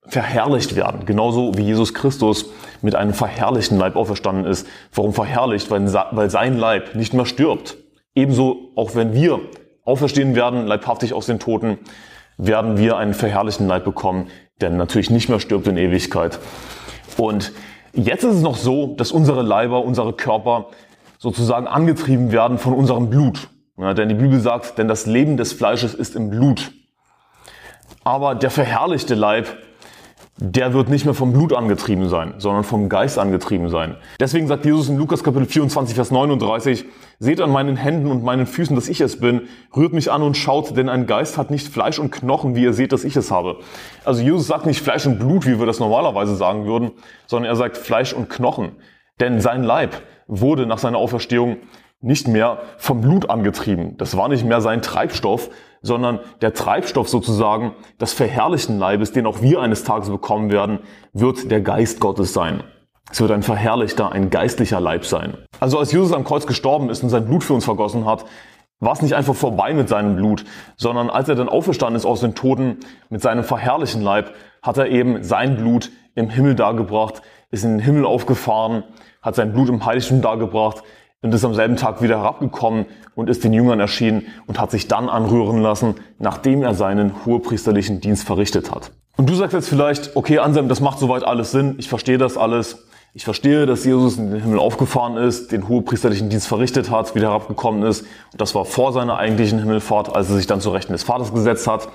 verherrlicht 0.06 0.75
werden. 0.76 1.05
Genauso 1.05 1.58
wie 1.58 1.62
Jesus 1.62 1.93
Christus 1.93 2.46
mit 2.81 2.94
einem 2.94 3.12
verherrlichten 3.12 3.77
Leib 3.77 3.96
auferstanden 3.96 4.46
ist. 4.46 4.67
Warum 4.94 5.12
verherrlicht? 5.12 5.70
Weil, 5.70 5.93
weil 5.93 6.31
sein 6.31 6.56
Leib 6.56 6.94
nicht 6.94 7.12
mehr 7.12 7.27
stirbt. 7.27 7.77
Ebenso 8.15 8.70
auch 8.77 8.94
wenn 8.94 9.12
wir 9.12 9.41
auferstehen 9.84 10.34
werden, 10.34 10.67
leibhaftig 10.67 11.12
aus 11.12 11.27
den 11.27 11.39
Toten, 11.39 11.77
werden 12.39 12.79
wir 12.79 12.96
einen 12.96 13.12
verherrlichten 13.12 13.69
Leib 13.69 13.84
bekommen, 13.84 14.29
der 14.62 14.70
natürlich 14.70 15.10
nicht 15.10 15.29
mehr 15.29 15.41
stirbt 15.41 15.67
in 15.67 15.77
Ewigkeit. 15.77 16.39
Und 17.19 17.53
jetzt 17.93 18.24
ist 18.24 18.36
es 18.36 18.43
noch 18.43 18.56
so, 18.56 18.94
dass 18.96 19.12
unsere 19.12 19.43
Leiber, 19.43 19.84
unsere 19.84 20.15
Körper 20.15 20.69
sozusagen 21.19 21.67
angetrieben 21.67 22.32
werden 22.32 22.56
von 22.56 22.72
unserem 22.72 23.10
Blut. 23.10 23.50
Ja, 23.76 23.94
denn 23.94 24.08
die 24.08 24.14
Bibel 24.14 24.40
sagt, 24.40 24.78
denn 24.78 24.88
das 24.88 25.06
Leben 25.06 25.36
des 25.36 25.52
Fleisches 25.52 25.94
ist 25.94 26.14
im 26.14 26.31
Blut. 26.31 26.72
Aber 28.04 28.34
der 28.34 28.50
verherrlichte 28.50 29.14
Leib 29.14 29.56
der 30.36 30.74
wird 30.74 30.88
nicht 30.88 31.04
mehr 31.04 31.14
vom 31.14 31.32
Blut 31.32 31.52
angetrieben 31.52 32.08
sein, 32.08 32.34
sondern 32.38 32.64
vom 32.64 32.88
Geist 32.88 33.20
angetrieben 33.20 33.69
sein. 33.69 33.96
Deswegen 34.19 34.48
sagt 34.48 34.64
Jesus 34.64 34.88
in 34.88 34.96
Lukas 34.96 35.22
Kapitel 35.22 35.46
24, 35.46 35.94
Vers 35.94 36.10
39, 36.10 36.84
Seht 37.20 37.40
an 37.40 37.50
meinen 37.50 37.76
Händen 37.76 38.10
und 38.10 38.24
meinen 38.24 38.46
Füßen, 38.46 38.74
dass 38.74 38.88
ich 38.88 39.00
es 39.00 39.20
bin, 39.20 39.43
rührt 39.76 39.93
mich 39.93 40.10
an 40.10 40.22
und 40.22 40.36
schaut, 40.36 40.76
denn 40.76 40.88
ein 40.88 41.06
Geist 41.06 41.38
hat 41.38 41.52
nicht 41.52 41.69
Fleisch 41.69 42.00
und 42.00 42.10
Knochen, 42.10 42.56
wie 42.56 42.64
ihr 42.64 42.72
seht, 42.72 42.93
dass 42.93 43.04
ich 43.04 43.14
es 43.14 43.31
habe. 43.31 43.60
Also 44.04 44.22
Jesus 44.22 44.48
sagt 44.48 44.66
nicht 44.66 44.82
Fleisch 44.82 45.06
und 45.06 45.20
Blut, 45.20 45.46
wie 45.46 45.60
wir 45.60 45.66
das 45.66 45.78
normalerweise 45.78 46.34
sagen 46.34 46.66
würden, 46.66 46.90
sondern 47.28 47.48
er 47.48 47.56
sagt 47.56 47.76
Fleisch 47.76 48.12
und 48.12 48.28
Knochen. 48.28 48.72
Denn 49.20 49.40
sein 49.40 49.62
Leib 49.62 50.02
wurde 50.26 50.66
nach 50.66 50.78
seiner 50.78 50.98
Auferstehung 50.98 51.58
nicht 52.05 52.29
mehr 52.29 52.58
vom 52.77 53.01
Blut 53.01 53.31
angetrieben. 53.31 53.96
Das 53.96 54.17
war 54.17 54.29
nicht 54.29 54.44
mehr 54.44 54.61
sein 54.61 54.82
Treibstoff, 54.82 55.49
sondern 55.81 56.20
der 56.43 56.53
Treibstoff 56.53 57.08
sozusagen 57.08 57.73
des 58.01 58.13
verherrlichten 58.13 58.79
Leibes, 58.79 59.13
den 59.13 59.27
auch 59.27 59.41
wir 59.41 59.61
eines 59.61 59.84
Tages 59.84 60.11
bekommen 60.11 60.53
werden, 60.53 60.81
wird 61.13 61.51
der 61.51 61.63
Geist 61.63 62.01
Gottes 62.01 62.34
sein. 62.34 62.63
Es 63.11 63.20
wird 63.20 63.31
ein 63.31 63.43
verherrlichter, 63.43 64.13
ein 64.13 64.29
geistlicher 64.31 64.81
Leib 64.81 65.06
sein. 65.06 65.34
Also 65.61 65.79
als 65.79 65.93
Jesus 65.93 66.13
am 66.13 66.25
Kreuz 66.25 66.46
gestorben 66.46 66.91
ist 66.91 67.03
und 67.03 67.08
sein 67.08 67.25
Blut 67.25 67.43
für 67.43 67.55
uns 67.55 67.65
vergossen 67.65 68.05
hat, 68.05 68.25
war 68.81 68.93
es 68.93 69.03
nicht 69.03 69.15
einfach 69.15 69.34
vorbei 69.34 69.73
mit 69.73 69.89
seinem 69.89 70.17
Blut, 70.17 70.44
sondern 70.77 71.08
als 71.08 71.29
er 71.29 71.37
dann 71.37 71.49
auferstanden 71.49 71.96
ist 71.96 72.05
aus 72.05 72.20
den 72.20 72.34
Toten 72.34 72.81
mit 73.08 73.23
seinem 73.23 73.44
verherrlichen 73.44 74.03
Leib, 74.03 74.34
hat 74.63 74.77
er 74.77 74.89
eben 74.89 75.23
sein 75.23 75.56
Blut 75.56 75.91
im 76.15 76.29
Himmel 76.29 76.55
dargebracht, 76.55 77.23
ist 77.51 77.65
in 77.65 77.79
den 77.79 77.81
Himmel 77.81 78.05
aufgefahren, 78.05 78.84
hat 79.23 79.37
sein 79.37 79.53
Blut 79.53 79.69
im 79.70 79.87
Heiligtum 79.87 80.20
dargebracht 80.20 80.82
und 81.24 81.32
ist 81.32 81.44
am 81.44 81.54
selben 81.54 81.76
Tag 81.76 82.02
wieder 82.02 82.19
herabgekommen 82.19 82.84
und 83.14 83.31
ist 83.31 83.43
den 83.44 83.54
Jüngern 83.54 83.81
erschienen 83.81 84.26
und 84.46 84.60
hat 84.60 84.70
sich 84.70 84.88
dann 84.88 85.08
anrühren 85.08 85.62
lassen, 85.62 85.94
nachdem 86.19 86.62
er 86.62 86.74
seinen 86.74 87.24
hohepriesterlichen 87.24 88.02
Dienst 88.02 88.24
verrichtet 88.24 88.70
hat. 88.70 88.93
Und 89.16 89.31
du 89.31 89.34
sagst 89.34 89.54
jetzt 89.54 89.70
vielleicht, 89.70 90.16
okay, 90.16 90.38
Anselm, 90.38 90.69
das 90.69 90.81
macht 90.81 90.98
soweit 90.98 91.24
alles 91.24 91.50
Sinn, 91.50 91.76
ich 91.78 91.88
verstehe 91.88 92.19
das 92.19 92.36
alles. 92.36 92.86
Ich 93.16 93.24
verstehe, 93.24 93.64
dass 93.64 93.84
Jesus 93.84 94.19
in 94.19 94.32
den 94.32 94.43
Himmel 94.43 94.58
aufgefahren 94.58 95.16
ist, 95.16 95.52
den 95.52 95.69
hohepriesterlichen 95.69 96.31
Dienst 96.31 96.48
verrichtet 96.48 96.90
hat, 96.90 97.14
wieder 97.14 97.28
herabgekommen 97.28 97.84
ist. 97.84 98.02
Und 98.32 98.40
das 98.40 98.56
war 98.56 98.64
vor 98.64 98.93
seiner 98.93 99.16
eigentlichen 99.16 99.60
Himmelfahrt, 99.60 100.14
als 100.14 100.28
er 100.28 100.36
sich 100.36 100.48
dann 100.48 100.60
zu 100.60 100.70
Rechten 100.70 100.93
des 100.93 101.04
Vaters 101.04 101.32
gesetzt 101.32 101.69
hat. 101.69 101.88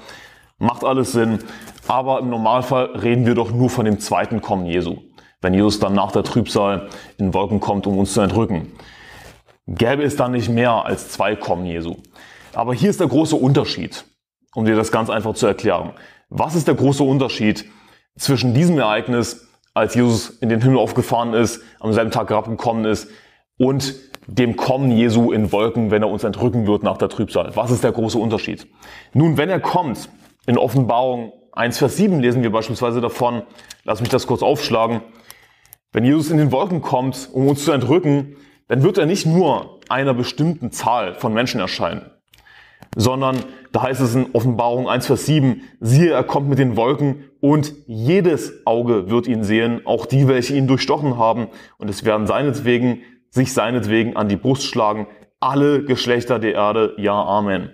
Macht 0.59 0.86
alles 0.86 1.12
Sinn. 1.12 1.39
Aber 1.88 2.19
im 2.19 2.29
Normalfall 2.29 2.86
reden 2.95 3.25
wir 3.25 3.36
doch 3.36 3.51
nur 3.51 3.69
von 3.69 3.83
dem 3.83 4.00
zweiten 4.00 4.41
Kommen 4.41 4.65
Jesu. 4.65 4.95
Wenn 5.41 5.53
Jesus 5.53 5.79
dann 5.79 5.93
nach 5.93 6.13
der 6.13 6.24
Trübsal 6.24 6.88
in 7.17 7.33
Wolken 7.33 7.59
kommt, 7.59 7.86
um 7.86 7.98
uns 7.98 8.13
zu 8.13 8.21
entrücken. 8.21 8.71
Gäbe 9.76 10.04
es 10.04 10.16
dann 10.16 10.32
nicht 10.32 10.50
mehr 10.50 10.86
als 10.86 11.10
zwei 11.10 11.36
Kommen 11.36 11.66
Jesu. 11.66 11.98
Aber 12.54 12.74
hier 12.74 12.90
ist 12.90 13.00
der 13.00 13.08
große 13.08 13.36
Unterschied, 13.36 14.04
um 14.56 14.66
dir 14.66 14.76
das 14.76 14.92
ganz 14.92 15.12
einfach 15.12 15.36
zu 15.36 15.46
erklären. 15.46 15.92
Was 16.30 16.56
ist 16.56 16.68
der 16.68 16.74
große 16.74 17.04
Unterschied 17.04 17.66
zwischen 18.18 18.56
diesem 18.56 18.80
Ereignis 18.80 19.48
als 19.76 19.94
Jesus 19.94 20.30
in 20.30 20.50
den 20.50 20.62
Himmel 20.62 20.80
aufgefahren 20.80 21.34
ist, 21.34 21.62
am 21.80 21.94
selben 21.94 22.10
Tag 22.10 22.30
herabgekommen 22.30 22.86
ist 22.86 23.10
und 23.58 23.94
dem 24.26 24.56
Kommen 24.56 24.92
Jesu 24.92 25.32
in 25.32 25.52
Wolken, 25.52 25.92
wenn 25.92 26.02
er 26.02 26.10
uns 26.10 26.24
entrücken 26.24 26.66
wird 26.66 26.82
nach 26.82 26.98
der 26.98 27.10
Trübsal. 27.10 27.56
Was 27.56 27.70
ist 27.70 27.84
der 27.84 27.92
große 27.92 28.18
Unterschied? 28.18 28.68
Nun, 29.14 29.38
wenn 29.38 29.50
er 29.50 29.60
kommt, 29.60 30.10
in 30.48 30.58
Offenbarung 30.58 31.32
1, 31.52 31.78
Vers 31.78 31.98
7 31.98 32.20
lesen 32.20 32.42
wir 32.42 32.52
beispielsweise 32.52 33.02
davon, 33.02 33.44
lass 33.84 34.02
mich 34.02 34.10
das 34.10 34.26
kurz 34.26 34.42
aufschlagen, 34.42 35.02
wenn 35.92 36.06
Jesus 36.06 36.32
in 36.32 36.38
den 36.38 36.52
Wolken 36.52 36.82
kommt, 36.82 37.30
um 37.32 37.48
uns 37.48 37.66
zu 37.66 37.72
entrücken, 37.72 38.36
dann 38.70 38.82
wird 38.84 38.98
er 38.98 39.06
nicht 39.06 39.26
nur 39.26 39.80
einer 39.90 40.14
bestimmten 40.14 40.72
Zahl 40.72 41.16
von 41.16 41.34
Menschen 41.34 41.60
erscheinen 41.60 42.10
sondern 42.96 43.38
da 43.72 43.84
heißt 43.84 44.02
es 44.02 44.16
in 44.16 44.28
Offenbarung 44.34 44.90
1, 44.90 45.08
Vers 45.08 45.26
7, 45.26 45.62
siehe, 45.80 46.12
er 46.12 46.24
kommt 46.24 46.50
mit 46.50 46.60
den 46.60 46.76
Wolken 46.76 47.26
und 47.40 47.74
jedes 47.86 48.66
Auge 48.66 49.10
wird 49.10 49.28
ihn 49.28 49.44
sehen, 49.44 49.82
auch 49.86 50.06
die, 50.06 50.28
welche 50.28 50.56
ihn 50.56 50.68
durchstochen 50.68 51.18
haben, 51.18 51.48
und 51.78 51.90
es 51.90 52.04
werden 52.04 52.26
seinetwegen, 52.26 53.02
sich 53.30 53.54
seinetwegen 53.54 54.16
an 54.16 54.28
die 54.28 54.38
Brust 54.38 54.64
schlagen, 54.64 55.08
alle 55.40 55.84
Geschlechter 55.84 56.40
der 56.40 56.54
Erde, 56.54 56.96
ja, 56.98 57.14
Amen. 57.14 57.70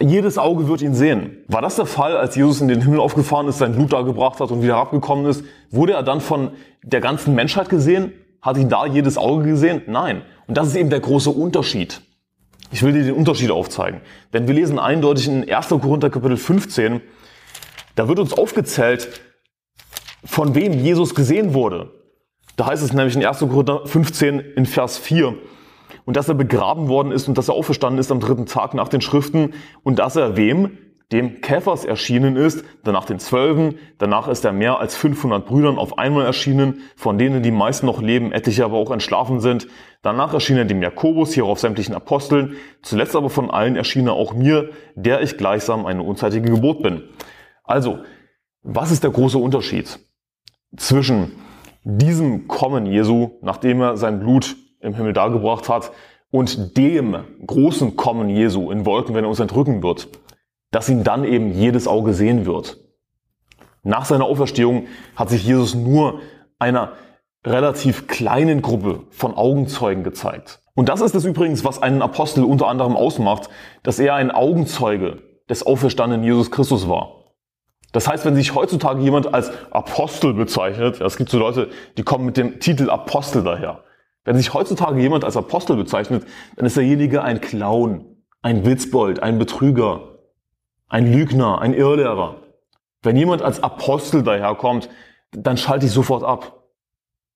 Jedes 0.00 0.38
Auge 0.38 0.66
wird 0.66 0.82
ihn 0.82 0.92
sehen. 0.92 1.44
War 1.46 1.62
das 1.62 1.76
der 1.76 1.86
Fall, 1.86 2.16
als 2.16 2.34
Jesus 2.34 2.60
in 2.60 2.66
den 2.66 2.82
Himmel 2.82 2.98
aufgefahren 2.98 3.46
ist, 3.46 3.58
sein 3.58 3.76
Blut 3.76 3.92
da 3.92 4.02
gebracht 4.02 4.40
hat 4.40 4.50
und 4.50 4.60
wieder 4.60 4.76
abgekommen 4.76 5.24
ist? 5.24 5.44
Wurde 5.70 5.92
er 5.92 6.02
dann 6.02 6.20
von 6.20 6.50
der 6.82 7.00
ganzen 7.00 7.36
Menschheit 7.36 7.68
gesehen? 7.68 8.12
Hat 8.44 8.58
ihn 8.58 8.68
da 8.68 8.84
jedes 8.84 9.16
Auge 9.16 9.44
gesehen? 9.44 9.82
Nein. 9.86 10.20
Und 10.46 10.58
das 10.58 10.68
ist 10.68 10.76
eben 10.76 10.90
der 10.90 11.00
große 11.00 11.30
Unterschied. 11.30 12.02
Ich 12.70 12.82
will 12.82 12.92
dir 12.92 13.02
den 13.02 13.14
Unterschied 13.14 13.50
aufzeigen. 13.50 14.02
Denn 14.34 14.46
wir 14.46 14.52
lesen 14.52 14.78
eindeutig 14.78 15.28
in 15.28 15.50
1. 15.50 15.68
Korinther 15.68 16.10
Kapitel 16.10 16.36
15, 16.36 17.00
da 17.96 18.06
wird 18.06 18.18
uns 18.18 18.34
aufgezählt, 18.34 19.22
von 20.24 20.54
wem 20.54 20.74
Jesus 20.74 21.14
gesehen 21.14 21.54
wurde. 21.54 21.90
Da 22.56 22.66
heißt 22.66 22.82
es 22.82 22.92
nämlich 22.92 23.16
in 23.16 23.24
1. 23.24 23.38
Korinther 23.38 23.86
15 23.86 24.40
in 24.40 24.66
Vers 24.66 24.98
4, 24.98 25.34
und 26.04 26.16
dass 26.16 26.28
er 26.28 26.34
begraben 26.34 26.88
worden 26.88 27.12
ist 27.12 27.28
und 27.28 27.38
dass 27.38 27.48
er 27.48 27.54
auferstanden 27.54 27.98
ist 27.98 28.12
am 28.12 28.20
dritten 28.20 28.44
Tag 28.44 28.74
nach 28.74 28.88
den 28.88 29.00
Schriften 29.00 29.54
und 29.82 29.98
dass 29.98 30.16
er 30.16 30.36
wem? 30.36 30.76
Dem 31.12 31.40
Käfers 31.40 31.84
erschienen 31.84 32.36
ist, 32.36 32.64
danach 32.82 33.04
den 33.04 33.18
Zwölfen, 33.18 33.78
danach 33.98 34.26
ist 34.26 34.44
er 34.44 34.52
mehr 34.52 34.80
als 34.80 34.96
500 34.96 35.46
Brüdern 35.46 35.78
auf 35.78 35.98
einmal 35.98 36.24
erschienen, 36.24 36.80
von 36.96 37.18
denen 37.18 37.42
die 37.42 37.50
meisten 37.50 37.86
noch 37.86 38.00
leben, 38.00 38.32
etliche 38.32 38.64
aber 38.64 38.78
auch 38.78 38.90
entschlafen 38.90 39.40
sind. 39.40 39.68
Danach 40.02 40.32
erschien 40.34 40.56
er 40.56 40.64
dem 40.64 40.82
Jakobus, 40.82 41.34
hierauf 41.34 41.60
sämtlichen 41.60 41.94
Aposteln, 41.94 42.56
zuletzt 42.82 43.14
aber 43.14 43.30
von 43.30 43.50
allen 43.50 43.76
erschien 43.76 44.06
er 44.06 44.14
auch 44.14 44.34
mir, 44.34 44.70
der 44.94 45.22
ich 45.22 45.36
gleichsam 45.36 45.86
eine 45.86 46.02
unzeitige 46.02 46.50
Geburt 46.50 46.82
bin. 46.82 47.02
Also, 47.62 47.98
was 48.62 48.90
ist 48.90 49.04
der 49.04 49.10
große 49.10 49.38
Unterschied 49.38 49.98
zwischen 50.76 51.32
diesem 51.84 52.48
Kommen 52.48 52.86
Jesu, 52.86 53.32
nachdem 53.42 53.82
er 53.82 53.96
sein 53.96 54.20
Blut 54.20 54.56
im 54.80 54.94
Himmel 54.94 55.12
dargebracht 55.12 55.68
hat, 55.68 55.92
und 56.30 56.76
dem 56.76 57.16
großen 57.46 57.94
Kommen 57.94 58.28
Jesu 58.28 58.70
in 58.70 58.84
Wolken, 58.86 59.14
wenn 59.14 59.24
er 59.24 59.28
uns 59.28 59.38
entrücken 59.38 59.82
wird? 59.82 60.08
Dass 60.74 60.88
ihn 60.88 61.04
dann 61.04 61.24
eben 61.24 61.52
jedes 61.52 61.86
Auge 61.86 62.14
sehen 62.14 62.46
wird. 62.46 62.78
Nach 63.84 64.04
seiner 64.04 64.24
Auferstehung 64.24 64.86
hat 65.14 65.30
sich 65.30 65.44
Jesus 65.44 65.74
nur 65.74 66.20
einer 66.58 66.92
relativ 67.46 68.08
kleinen 68.08 68.60
Gruppe 68.60 69.04
von 69.10 69.34
Augenzeugen 69.34 70.02
gezeigt. 70.02 70.60
Und 70.74 70.88
das 70.88 71.00
ist 71.00 71.14
es 71.14 71.24
übrigens, 71.24 71.64
was 71.64 71.80
einen 71.80 72.02
Apostel 72.02 72.42
unter 72.42 72.66
anderem 72.66 72.96
ausmacht, 72.96 73.50
dass 73.84 74.00
er 74.00 74.14
ein 74.14 74.32
Augenzeuge 74.32 75.22
des 75.48 75.64
auferstandenen 75.64 76.24
Jesus 76.24 76.50
Christus 76.50 76.88
war. 76.88 77.24
Das 77.92 78.08
heißt, 78.08 78.24
wenn 78.24 78.34
sich 78.34 78.56
heutzutage 78.56 79.00
jemand 79.00 79.32
als 79.32 79.52
Apostel 79.70 80.34
bezeichnet, 80.34 81.00
es 81.00 81.16
gibt 81.16 81.30
so 81.30 81.38
Leute, 81.38 81.68
die 81.96 82.02
kommen 82.02 82.24
mit 82.24 82.36
dem 82.36 82.58
Titel 82.58 82.90
Apostel 82.90 83.44
daher. 83.44 83.84
Wenn 84.24 84.36
sich 84.36 84.52
heutzutage 84.52 85.00
jemand 85.00 85.24
als 85.24 85.36
Apostel 85.36 85.76
bezeichnet, 85.76 86.26
dann 86.56 86.66
ist 86.66 86.76
derjenige 86.76 87.22
ein 87.22 87.40
Clown, 87.40 88.06
ein 88.42 88.66
Witzbold, 88.66 89.22
ein 89.22 89.38
Betrüger, 89.38 90.13
ein 90.88 91.10
Lügner, 91.10 91.60
ein 91.60 91.74
Irrlehrer. 91.74 92.36
Wenn 93.02 93.16
jemand 93.16 93.42
als 93.42 93.62
Apostel 93.62 94.22
daherkommt, 94.22 94.88
dann 95.32 95.56
schalte 95.56 95.86
ich 95.86 95.92
sofort 95.92 96.24
ab. 96.24 96.64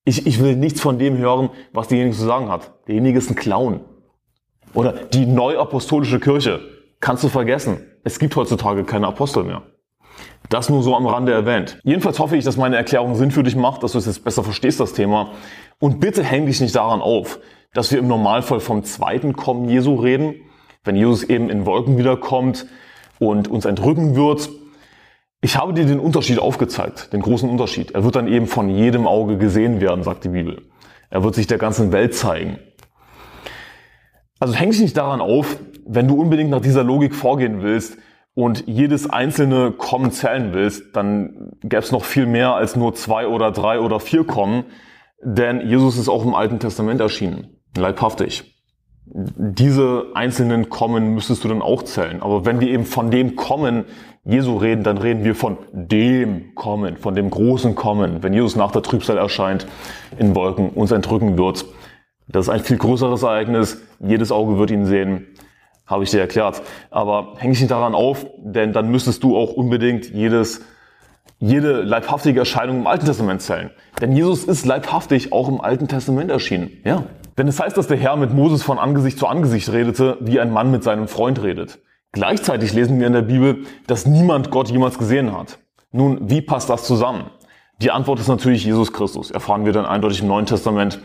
Ich, 0.05 0.27
ich 0.27 0.41
will 0.41 0.57
nichts 0.57 0.81
von 0.81 0.99
dem 0.99 1.19
hören, 1.19 1.51
was 1.73 1.89
derjenige 1.89 2.17
zu 2.17 2.25
sagen 2.25 2.49
hat. 2.49 2.73
Derjenige 2.87 3.19
ist 3.19 3.31
ein 3.31 3.37
Clown. 3.37 3.81
Oder 4.75 4.93
die 4.93 5.27
neuapostolische 5.27 6.21
Kirche. 6.21 6.61
Kannst 7.01 7.25
du 7.25 7.29
vergessen. 7.29 7.81
Es 8.05 8.19
gibt 8.19 8.35
heutzutage 8.37 8.85
keine 8.85 9.07
Apostel 9.07 9.45
mehr. 9.45 9.63
Das 10.49 10.71
nur 10.71 10.83
so 10.83 10.97
am 10.97 11.07
Rande 11.07 11.33
erwähnt. 11.33 11.79
Jedenfalls 11.85 12.19
hoffe 12.19 12.37
ich, 12.37 12.45
dass 12.45 12.57
meine 12.57 12.77
Erklärung 12.77 13.15
Sinn 13.15 13.31
für 13.31 13.43
dich 13.43 13.55
macht, 13.55 13.83
dass 13.83 13.93
du 13.93 13.99
es 13.99 14.07
jetzt 14.07 14.25
besser 14.25 14.43
verstehst, 14.43 14.81
das 14.81 14.95
Thema. 14.95 15.33
Und 15.79 16.01
bitte 16.01 16.23
häng 16.25 16.47
dich 16.47 16.61
nicht 16.61 16.75
daran 16.75 17.03
auf, 17.03 17.39
dass 17.75 17.93
wir 17.93 17.99
im 17.99 18.09
Normalfall 18.09 18.61
vom 18.61 18.85
zweiten 18.85 19.35
Kommen 19.35 19.69
Jesu 19.69 19.97
reden. 19.97 20.37
Wenn 20.85 20.97
Jesus 20.97 21.23
eben 21.25 21.51
in 21.51 21.67
Wolken 21.67 21.99
wiederkommt, 21.99 22.67
und 23.19 23.49
uns 23.49 23.65
entrücken 23.65 24.17
wird. 24.17 24.49
Ich 25.41 25.57
habe 25.57 25.73
dir 25.73 25.85
den 25.85 26.01
Unterschied 26.01 26.39
aufgezeigt, 26.39 27.13
den 27.13 27.23
großen 27.23 27.49
Unterschied. 27.49 27.93
Er 27.93 28.05
wird 28.05 28.17
dann 28.17 28.29
eben 28.29 28.47
von 28.47 28.69
jedem 28.69 29.07
Auge 29.07 29.39
gesehen 29.39 29.81
werden, 29.81 30.03
sagt 30.03 30.25
die 30.25 30.31
Bibel. 30.31 30.63
Er 31.11 31.23
wird 31.23 31.35
sich 31.35 31.47
der 31.47 31.59
ganzen 31.59 31.93
Welt 31.93 32.15
zeigen. 32.15 32.59
Also 34.41 34.55
häng 34.55 34.71
dich 34.71 34.81
nicht 34.81 34.97
daran 34.97 35.21
auf, 35.21 35.59
wenn 35.87 36.07
du 36.07 36.21
unbedingt 36.21 36.51
nach 36.51 36.61
dieser 36.61 36.85
Logik 36.85 37.15
vorgehen 37.15 37.63
willst 37.63 37.99
und 38.35 38.65
jedes 38.67 39.09
einzelne 39.09 39.73
Kommen 39.73 40.13
zählen 40.13 40.53
willst, 40.53 40.95
dann 40.95 41.53
gäbe 41.61 41.83
es 41.83 41.93
noch 41.93 42.05
viel 42.05 42.27
mehr 42.27 42.55
als 42.55 42.77
nur 42.77 42.95
zwei 42.95 43.27
oder 43.27 43.51
drei 43.51 43.81
oder 43.81 43.99
vier 44.01 44.25
Kommen, 44.25 44.65
denn 45.23 45.67
Jesus 45.69 45.99
ist 45.99 46.09
auch 46.09 46.25
im 46.25 46.35
Alten 46.35 46.61
Testament 46.61 47.01
erschienen, 47.01 47.59
leibhaftig 47.77 48.58
diese 49.11 50.07
einzelnen 50.15 50.69
Kommen 50.69 51.15
müsstest 51.15 51.45
du 51.45 51.49
dann 51.49 51.63
auch 51.63 51.83
zählen. 51.83 52.23
Aber 52.23 52.45
wenn 52.45 52.61
wir 52.61 52.69
eben 52.69 52.85
von 52.85 53.11
dem 53.11 53.37
Kommen 53.37 53.85
Jesu 54.25 54.57
reden, 54.57 54.83
dann 54.83 54.99
reden 54.99 55.25
wir 55.25 55.35
von 55.35 55.57
dem 55.73 56.55
Kommen, 56.55 56.97
von 56.99 57.15
dem 57.15 57.31
großen 57.31 57.75
Kommen. 57.75 58.23
Wenn 58.23 58.35
Jesus 58.35 58.57
nach 58.57 58.73
der 58.73 58.83
Trübsal 58.83 59.17
erscheint, 59.17 59.67
in 60.19 60.35
Wolken 60.35 60.71
uns 60.71 60.91
entrücken 60.91 61.39
wird. 61.39 61.65
Das 62.29 62.47
ist 62.47 62.51
ein 62.51 62.61
viel 62.61 62.77
größeres 62.77 63.23
Ereignis. 63.23 63.81
Jedes 64.01 64.31
Auge 64.31 64.59
wird 64.59 64.71
ihn 64.71 64.85
sehen. 64.85 65.27
Habe 65.87 66.05
ich 66.05 66.11
dir 66.11 66.21
erklärt. 66.21 66.61
Aber 66.91 67.35
häng 67.39 67.53
dich 67.53 67.61
nicht 67.61 67.71
daran 67.71 67.95
auf, 67.95 68.27
denn 68.39 68.75
dann 68.75 68.91
müsstest 68.91 69.23
du 69.23 69.37
auch 69.37 69.55
unbedingt 69.55 70.13
jedes, 70.13 70.61
jede 71.39 71.81
leibhaftige 71.83 72.41
Erscheinung 72.41 72.81
im 72.81 72.87
Alten 72.87 73.07
Testament 73.07 73.41
zählen. 73.41 73.71
Denn 74.03 74.13
Jesus 74.13 74.45
ist 74.45 74.67
leibhaftig 74.67 75.33
auch 75.33 75.49
im 75.49 75.63
Alten 75.63 75.89
Testament 75.89 76.31
erschienen. 76.31 76.71
Ja. 76.85 77.05
Denn 77.39 77.47
es 77.47 77.61
heißt, 77.61 77.77
dass 77.77 77.87
der 77.87 77.97
Herr 77.97 78.17
mit 78.17 78.35
Moses 78.35 78.65
von 78.65 78.81
Angesicht 78.81 79.19
zu 79.19 79.29
Angesicht 79.29 79.73
redete, 79.73 80.19
wie 80.21 80.41
ein 80.41 80.53
Mann 80.53 80.73
mit 80.73 80.83
seinem 80.83 81.07
Freund 81.07 81.41
redet. 81.41 81.79
Gleichzeitig 82.11 82.73
lesen 82.73 82.99
wir 82.99 83.07
in 83.07 83.13
der 83.13 83.23
Bibel, 83.23 83.65
dass 83.87 84.07
niemand 84.07 84.51
Gott 84.51 84.71
jemals 84.71 84.99
gesehen 84.99 85.37
hat. 85.37 85.59
Nun, 85.93 86.29
wie 86.29 86.43
passt 86.43 86.69
das 86.69 86.83
zusammen? 86.85 87.31
Die 87.81 87.93
Antwort 87.93 88.19
ist 88.19 88.27
natürlich 88.27 88.65
Jesus 88.65 88.93
Christus. 88.93 89.31
Erfahren 89.31 89.65
wir 89.65 89.73
dann 89.73 89.87
eindeutig 89.87 90.21
im 90.21 90.27
Neuen 90.27 90.47
Testament. 90.47 91.01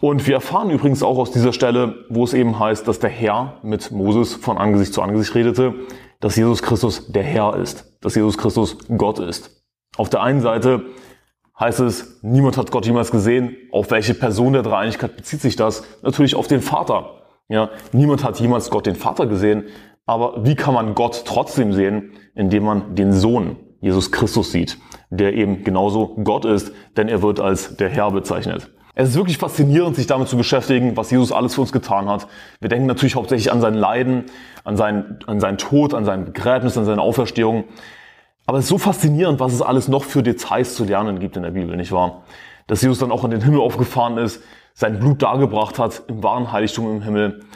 Und 0.00 0.26
wir 0.26 0.34
erfahren 0.34 0.70
übrigens 0.70 1.04
auch 1.04 1.16
aus 1.16 1.30
dieser 1.30 1.52
Stelle, 1.52 2.06
wo 2.08 2.24
es 2.24 2.34
eben 2.34 2.58
heißt, 2.58 2.88
dass 2.88 2.98
der 2.98 3.10
Herr 3.10 3.58
mit 3.62 3.92
Moses 3.92 4.34
von 4.34 4.58
Angesicht 4.58 4.92
zu 4.92 5.00
Angesicht 5.00 5.32
redete, 5.36 5.74
dass 6.18 6.34
Jesus 6.34 6.60
Christus 6.62 7.12
der 7.12 7.22
Herr 7.22 7.54
ist, 7.54 7.96
dass 8.00 8.16
Jesus 8.16 8.36
Christus 8.36 8.78
Gott 8.96 9.20
ist. 9.20 9.62
Auf 9.96 10.10
der 10.10 10.22
einen 10.22 10.40
Seite 10.40 10.86
heißt 11.58 11.80
es, 11.80 12.20
niemand 12.22 12.56
hat 12.56 12.70
Gott 12.70 12.86
jemals 12.86 13.10
gesehen. 13.10 13.56
Auf 13.70 13.90
welche 13.90 14.14
Person 14.14 14.52
der 14.52 14.62
Dreieinigkeit 14.62 15.16
bezieht 15.16 15.40
sich 15.40 15.56
das? 15.56 15.84
Natürlich 16.02 16.34
auf 16.34 16.48
den 16.48 16.60
Vater. 16.60 17.22
Ja, 17.48 17.70
niemand 17.92 18.24
hat 18.24 18.40
jemals 18.40 18.70
Gott 18.70 18.86
den 18.86 18.94
Vater 18.94 19.26
gesehen, 19.26 19.64
aber 20.06 20.44
wie 20.44 20.54
kann 20.54 20.74
man 20.74 20.94
Gott 20.94 21.24
trotzdem 21.26 21.72
sehen, 21.72 22.12
indem 22.34 22.64
man 22.64 22.94
den 22.94 23.12
Sohn 23.12 23.56
Jesus 23.80 24.12
Christus 24.12 24.52
sieht, 24.52 24.78
der 25.10 25.34
eben 25.34 25.64
genauso 25.64 26.16
Gott 26.22 26.44
ist, 26.44 26.72
denn 26.96 27.08
er 27.08 27.20
wird 27.20 27.40
als 27.40 27.76
der 27.76 27.88
Herr 27.88 28.10
bezeichnet. 28.12 28.70
Es 28.94 29.10
ist 29.10 29.16
wirklich 29.16 29.38
faszinierend, 29.38 29.96
sich 29.96 30.06
damit 30.06 30.28
zu 30.28 30.36
beschäftigen, 30.36 30.96
was 30.96 31.10
Jesus 31.10 31.32
alles 31.32 31.54
für 31.54 31.62
uns 31.62 31.72
getan 31.72 32.08
hat. 32.08 32.28
Wir 32.60 32.68
denken 32.68 32.86
natürlich 32.86 33.16
hauptsächlich 33.16 33.50
an 33.50 33.60
sein 33.60 33.74
Leiden, 33.74 34.26
an 34.64 34.76
seinen, 34.76 35.18
an 35.26 35.40
seinen 35.40 35.58
Tod, 35.58 35.94
an 35.94 36.04
sein 36.04 36.26
Begräbnis, 36.26 36.76
an 36.76 36.84
seine 36.84 37.00
Auferstehung. 37.00 37.64
Aber 38.52 38.58
es 38.58 38.66
ist 38.66 38.68
so 38.68 38.76
faszinierend, 38.76 39.40
was 39.40 39.54
es 39.54 39.62
alles 39.62 39.88
noch 39.88 40.04
für 40.04 40.22
Details 40.22 40.74
zu 40.74 40.84
lernen 40.84 41.20
gibt 41.20 41.38
in 41.38 41.42
der 41.42 41.52
Bibel, 41.52 41.74
nicht 41.74 41.90
wahr? 41.90 42.24
Dass 42.66 42.82
Jesus 42.82 42.98
dann 42.98 43.10
auch 43.10 43.24
in 43.24 43.30
den 43.30 43.40
Himmel 43.40 43.58
aufgefahren 43.58 44.18
ist, 44.18 44.42
sein 44.74 44.98
Blut 44.98 45.22
dargebracht 45.22 45.78
hat 45.78 46.02
im 46.08 46.22
wahren 46.22 46.52
Heiligtum 46.52 46.96
im 46.96 47.00
Himmel. 47.00 47.46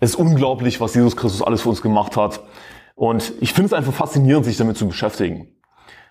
Es 0.00 0.10
ist 0.10 0.16
unglaublich, 0.16 0.80
was 0.80 0.96
Jesus 0.96 1.16
Christus 1.16 1.42
alles 1.42 1.62
für 1.62 1.68
uns 1.68 1.80
gemacht 1.80 2.16
hat. 2.16 2.40
Und 2.96 3.32
ich 3.40 3.52
finde 3.52 3.66
es 3.66 3.72
einfach 3.72 3.92
faszinierend, 3.92 4.44
sich 4.44 4.56
damit 4.56 4.76
zu 4.76 4.88
beschäftigen. 4.88 5.46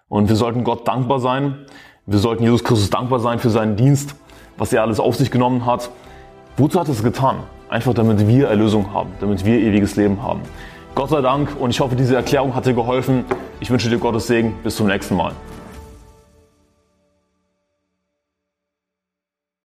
Und 0.07 0.29
wir 0.29 0.37
sollten 0.37 0.63
Gott 0.63 0.87
dankbar 0.87 1.19
sein. 1.19 1.65
Wir 2.05 2.19
sollten 2.19 2.43
Jesus 2.43 2.63
Christus 2.63 2.89
dankbar 2.89 3.19
sein 3.19 3.37
für 3.37 3.49
seinen 3.49 3.75
Dienst 3.75 4.15
was 4.57 4.71
er 4.71 4.83
alles 4.83 4.99
auf 4.99 5.15
sich 5.15 5.31
genommen 5.31 5.65
hat. 5.65 5.89
Wozu 6.55 6.79
hat 6.79 6.87
er 6.87 6.93
es 6.93 7.03
getan? 7.03 7.43
Einfach 7.67 7.93
damit 7.93 8.27
wir 8.27 8.47
Erlösung 8.47 8.93
haben, 8.93 9.09
damit 9.19 9.43
wir 9.43 9.59
ewiges 9.59 9.95
Leben 9.95 10.21
haben. 10.21 10.41
Gott 10.93 11.09
sei 11.09 11.21
Dank 11.21 11.55
und 11.59 11.69
ich 11.69 11.79
hoffe, 11.79 11.95
diese 11.95 12.15
Erklärung 12.15 12.53
hat 12.53 12.65
dir 12.65 12.73
geholfen. 12.73 13.25
Ich 13.59 13.69
wünsche 13.69 13.89
dir 13.89 13.97
Gottes 13.97 14.27
Segen. 14.27 14.55
Bis 14.63 14.75
zum 14.75 14.87
nächsten 14.87 15.15
Mal. 15.15 15.33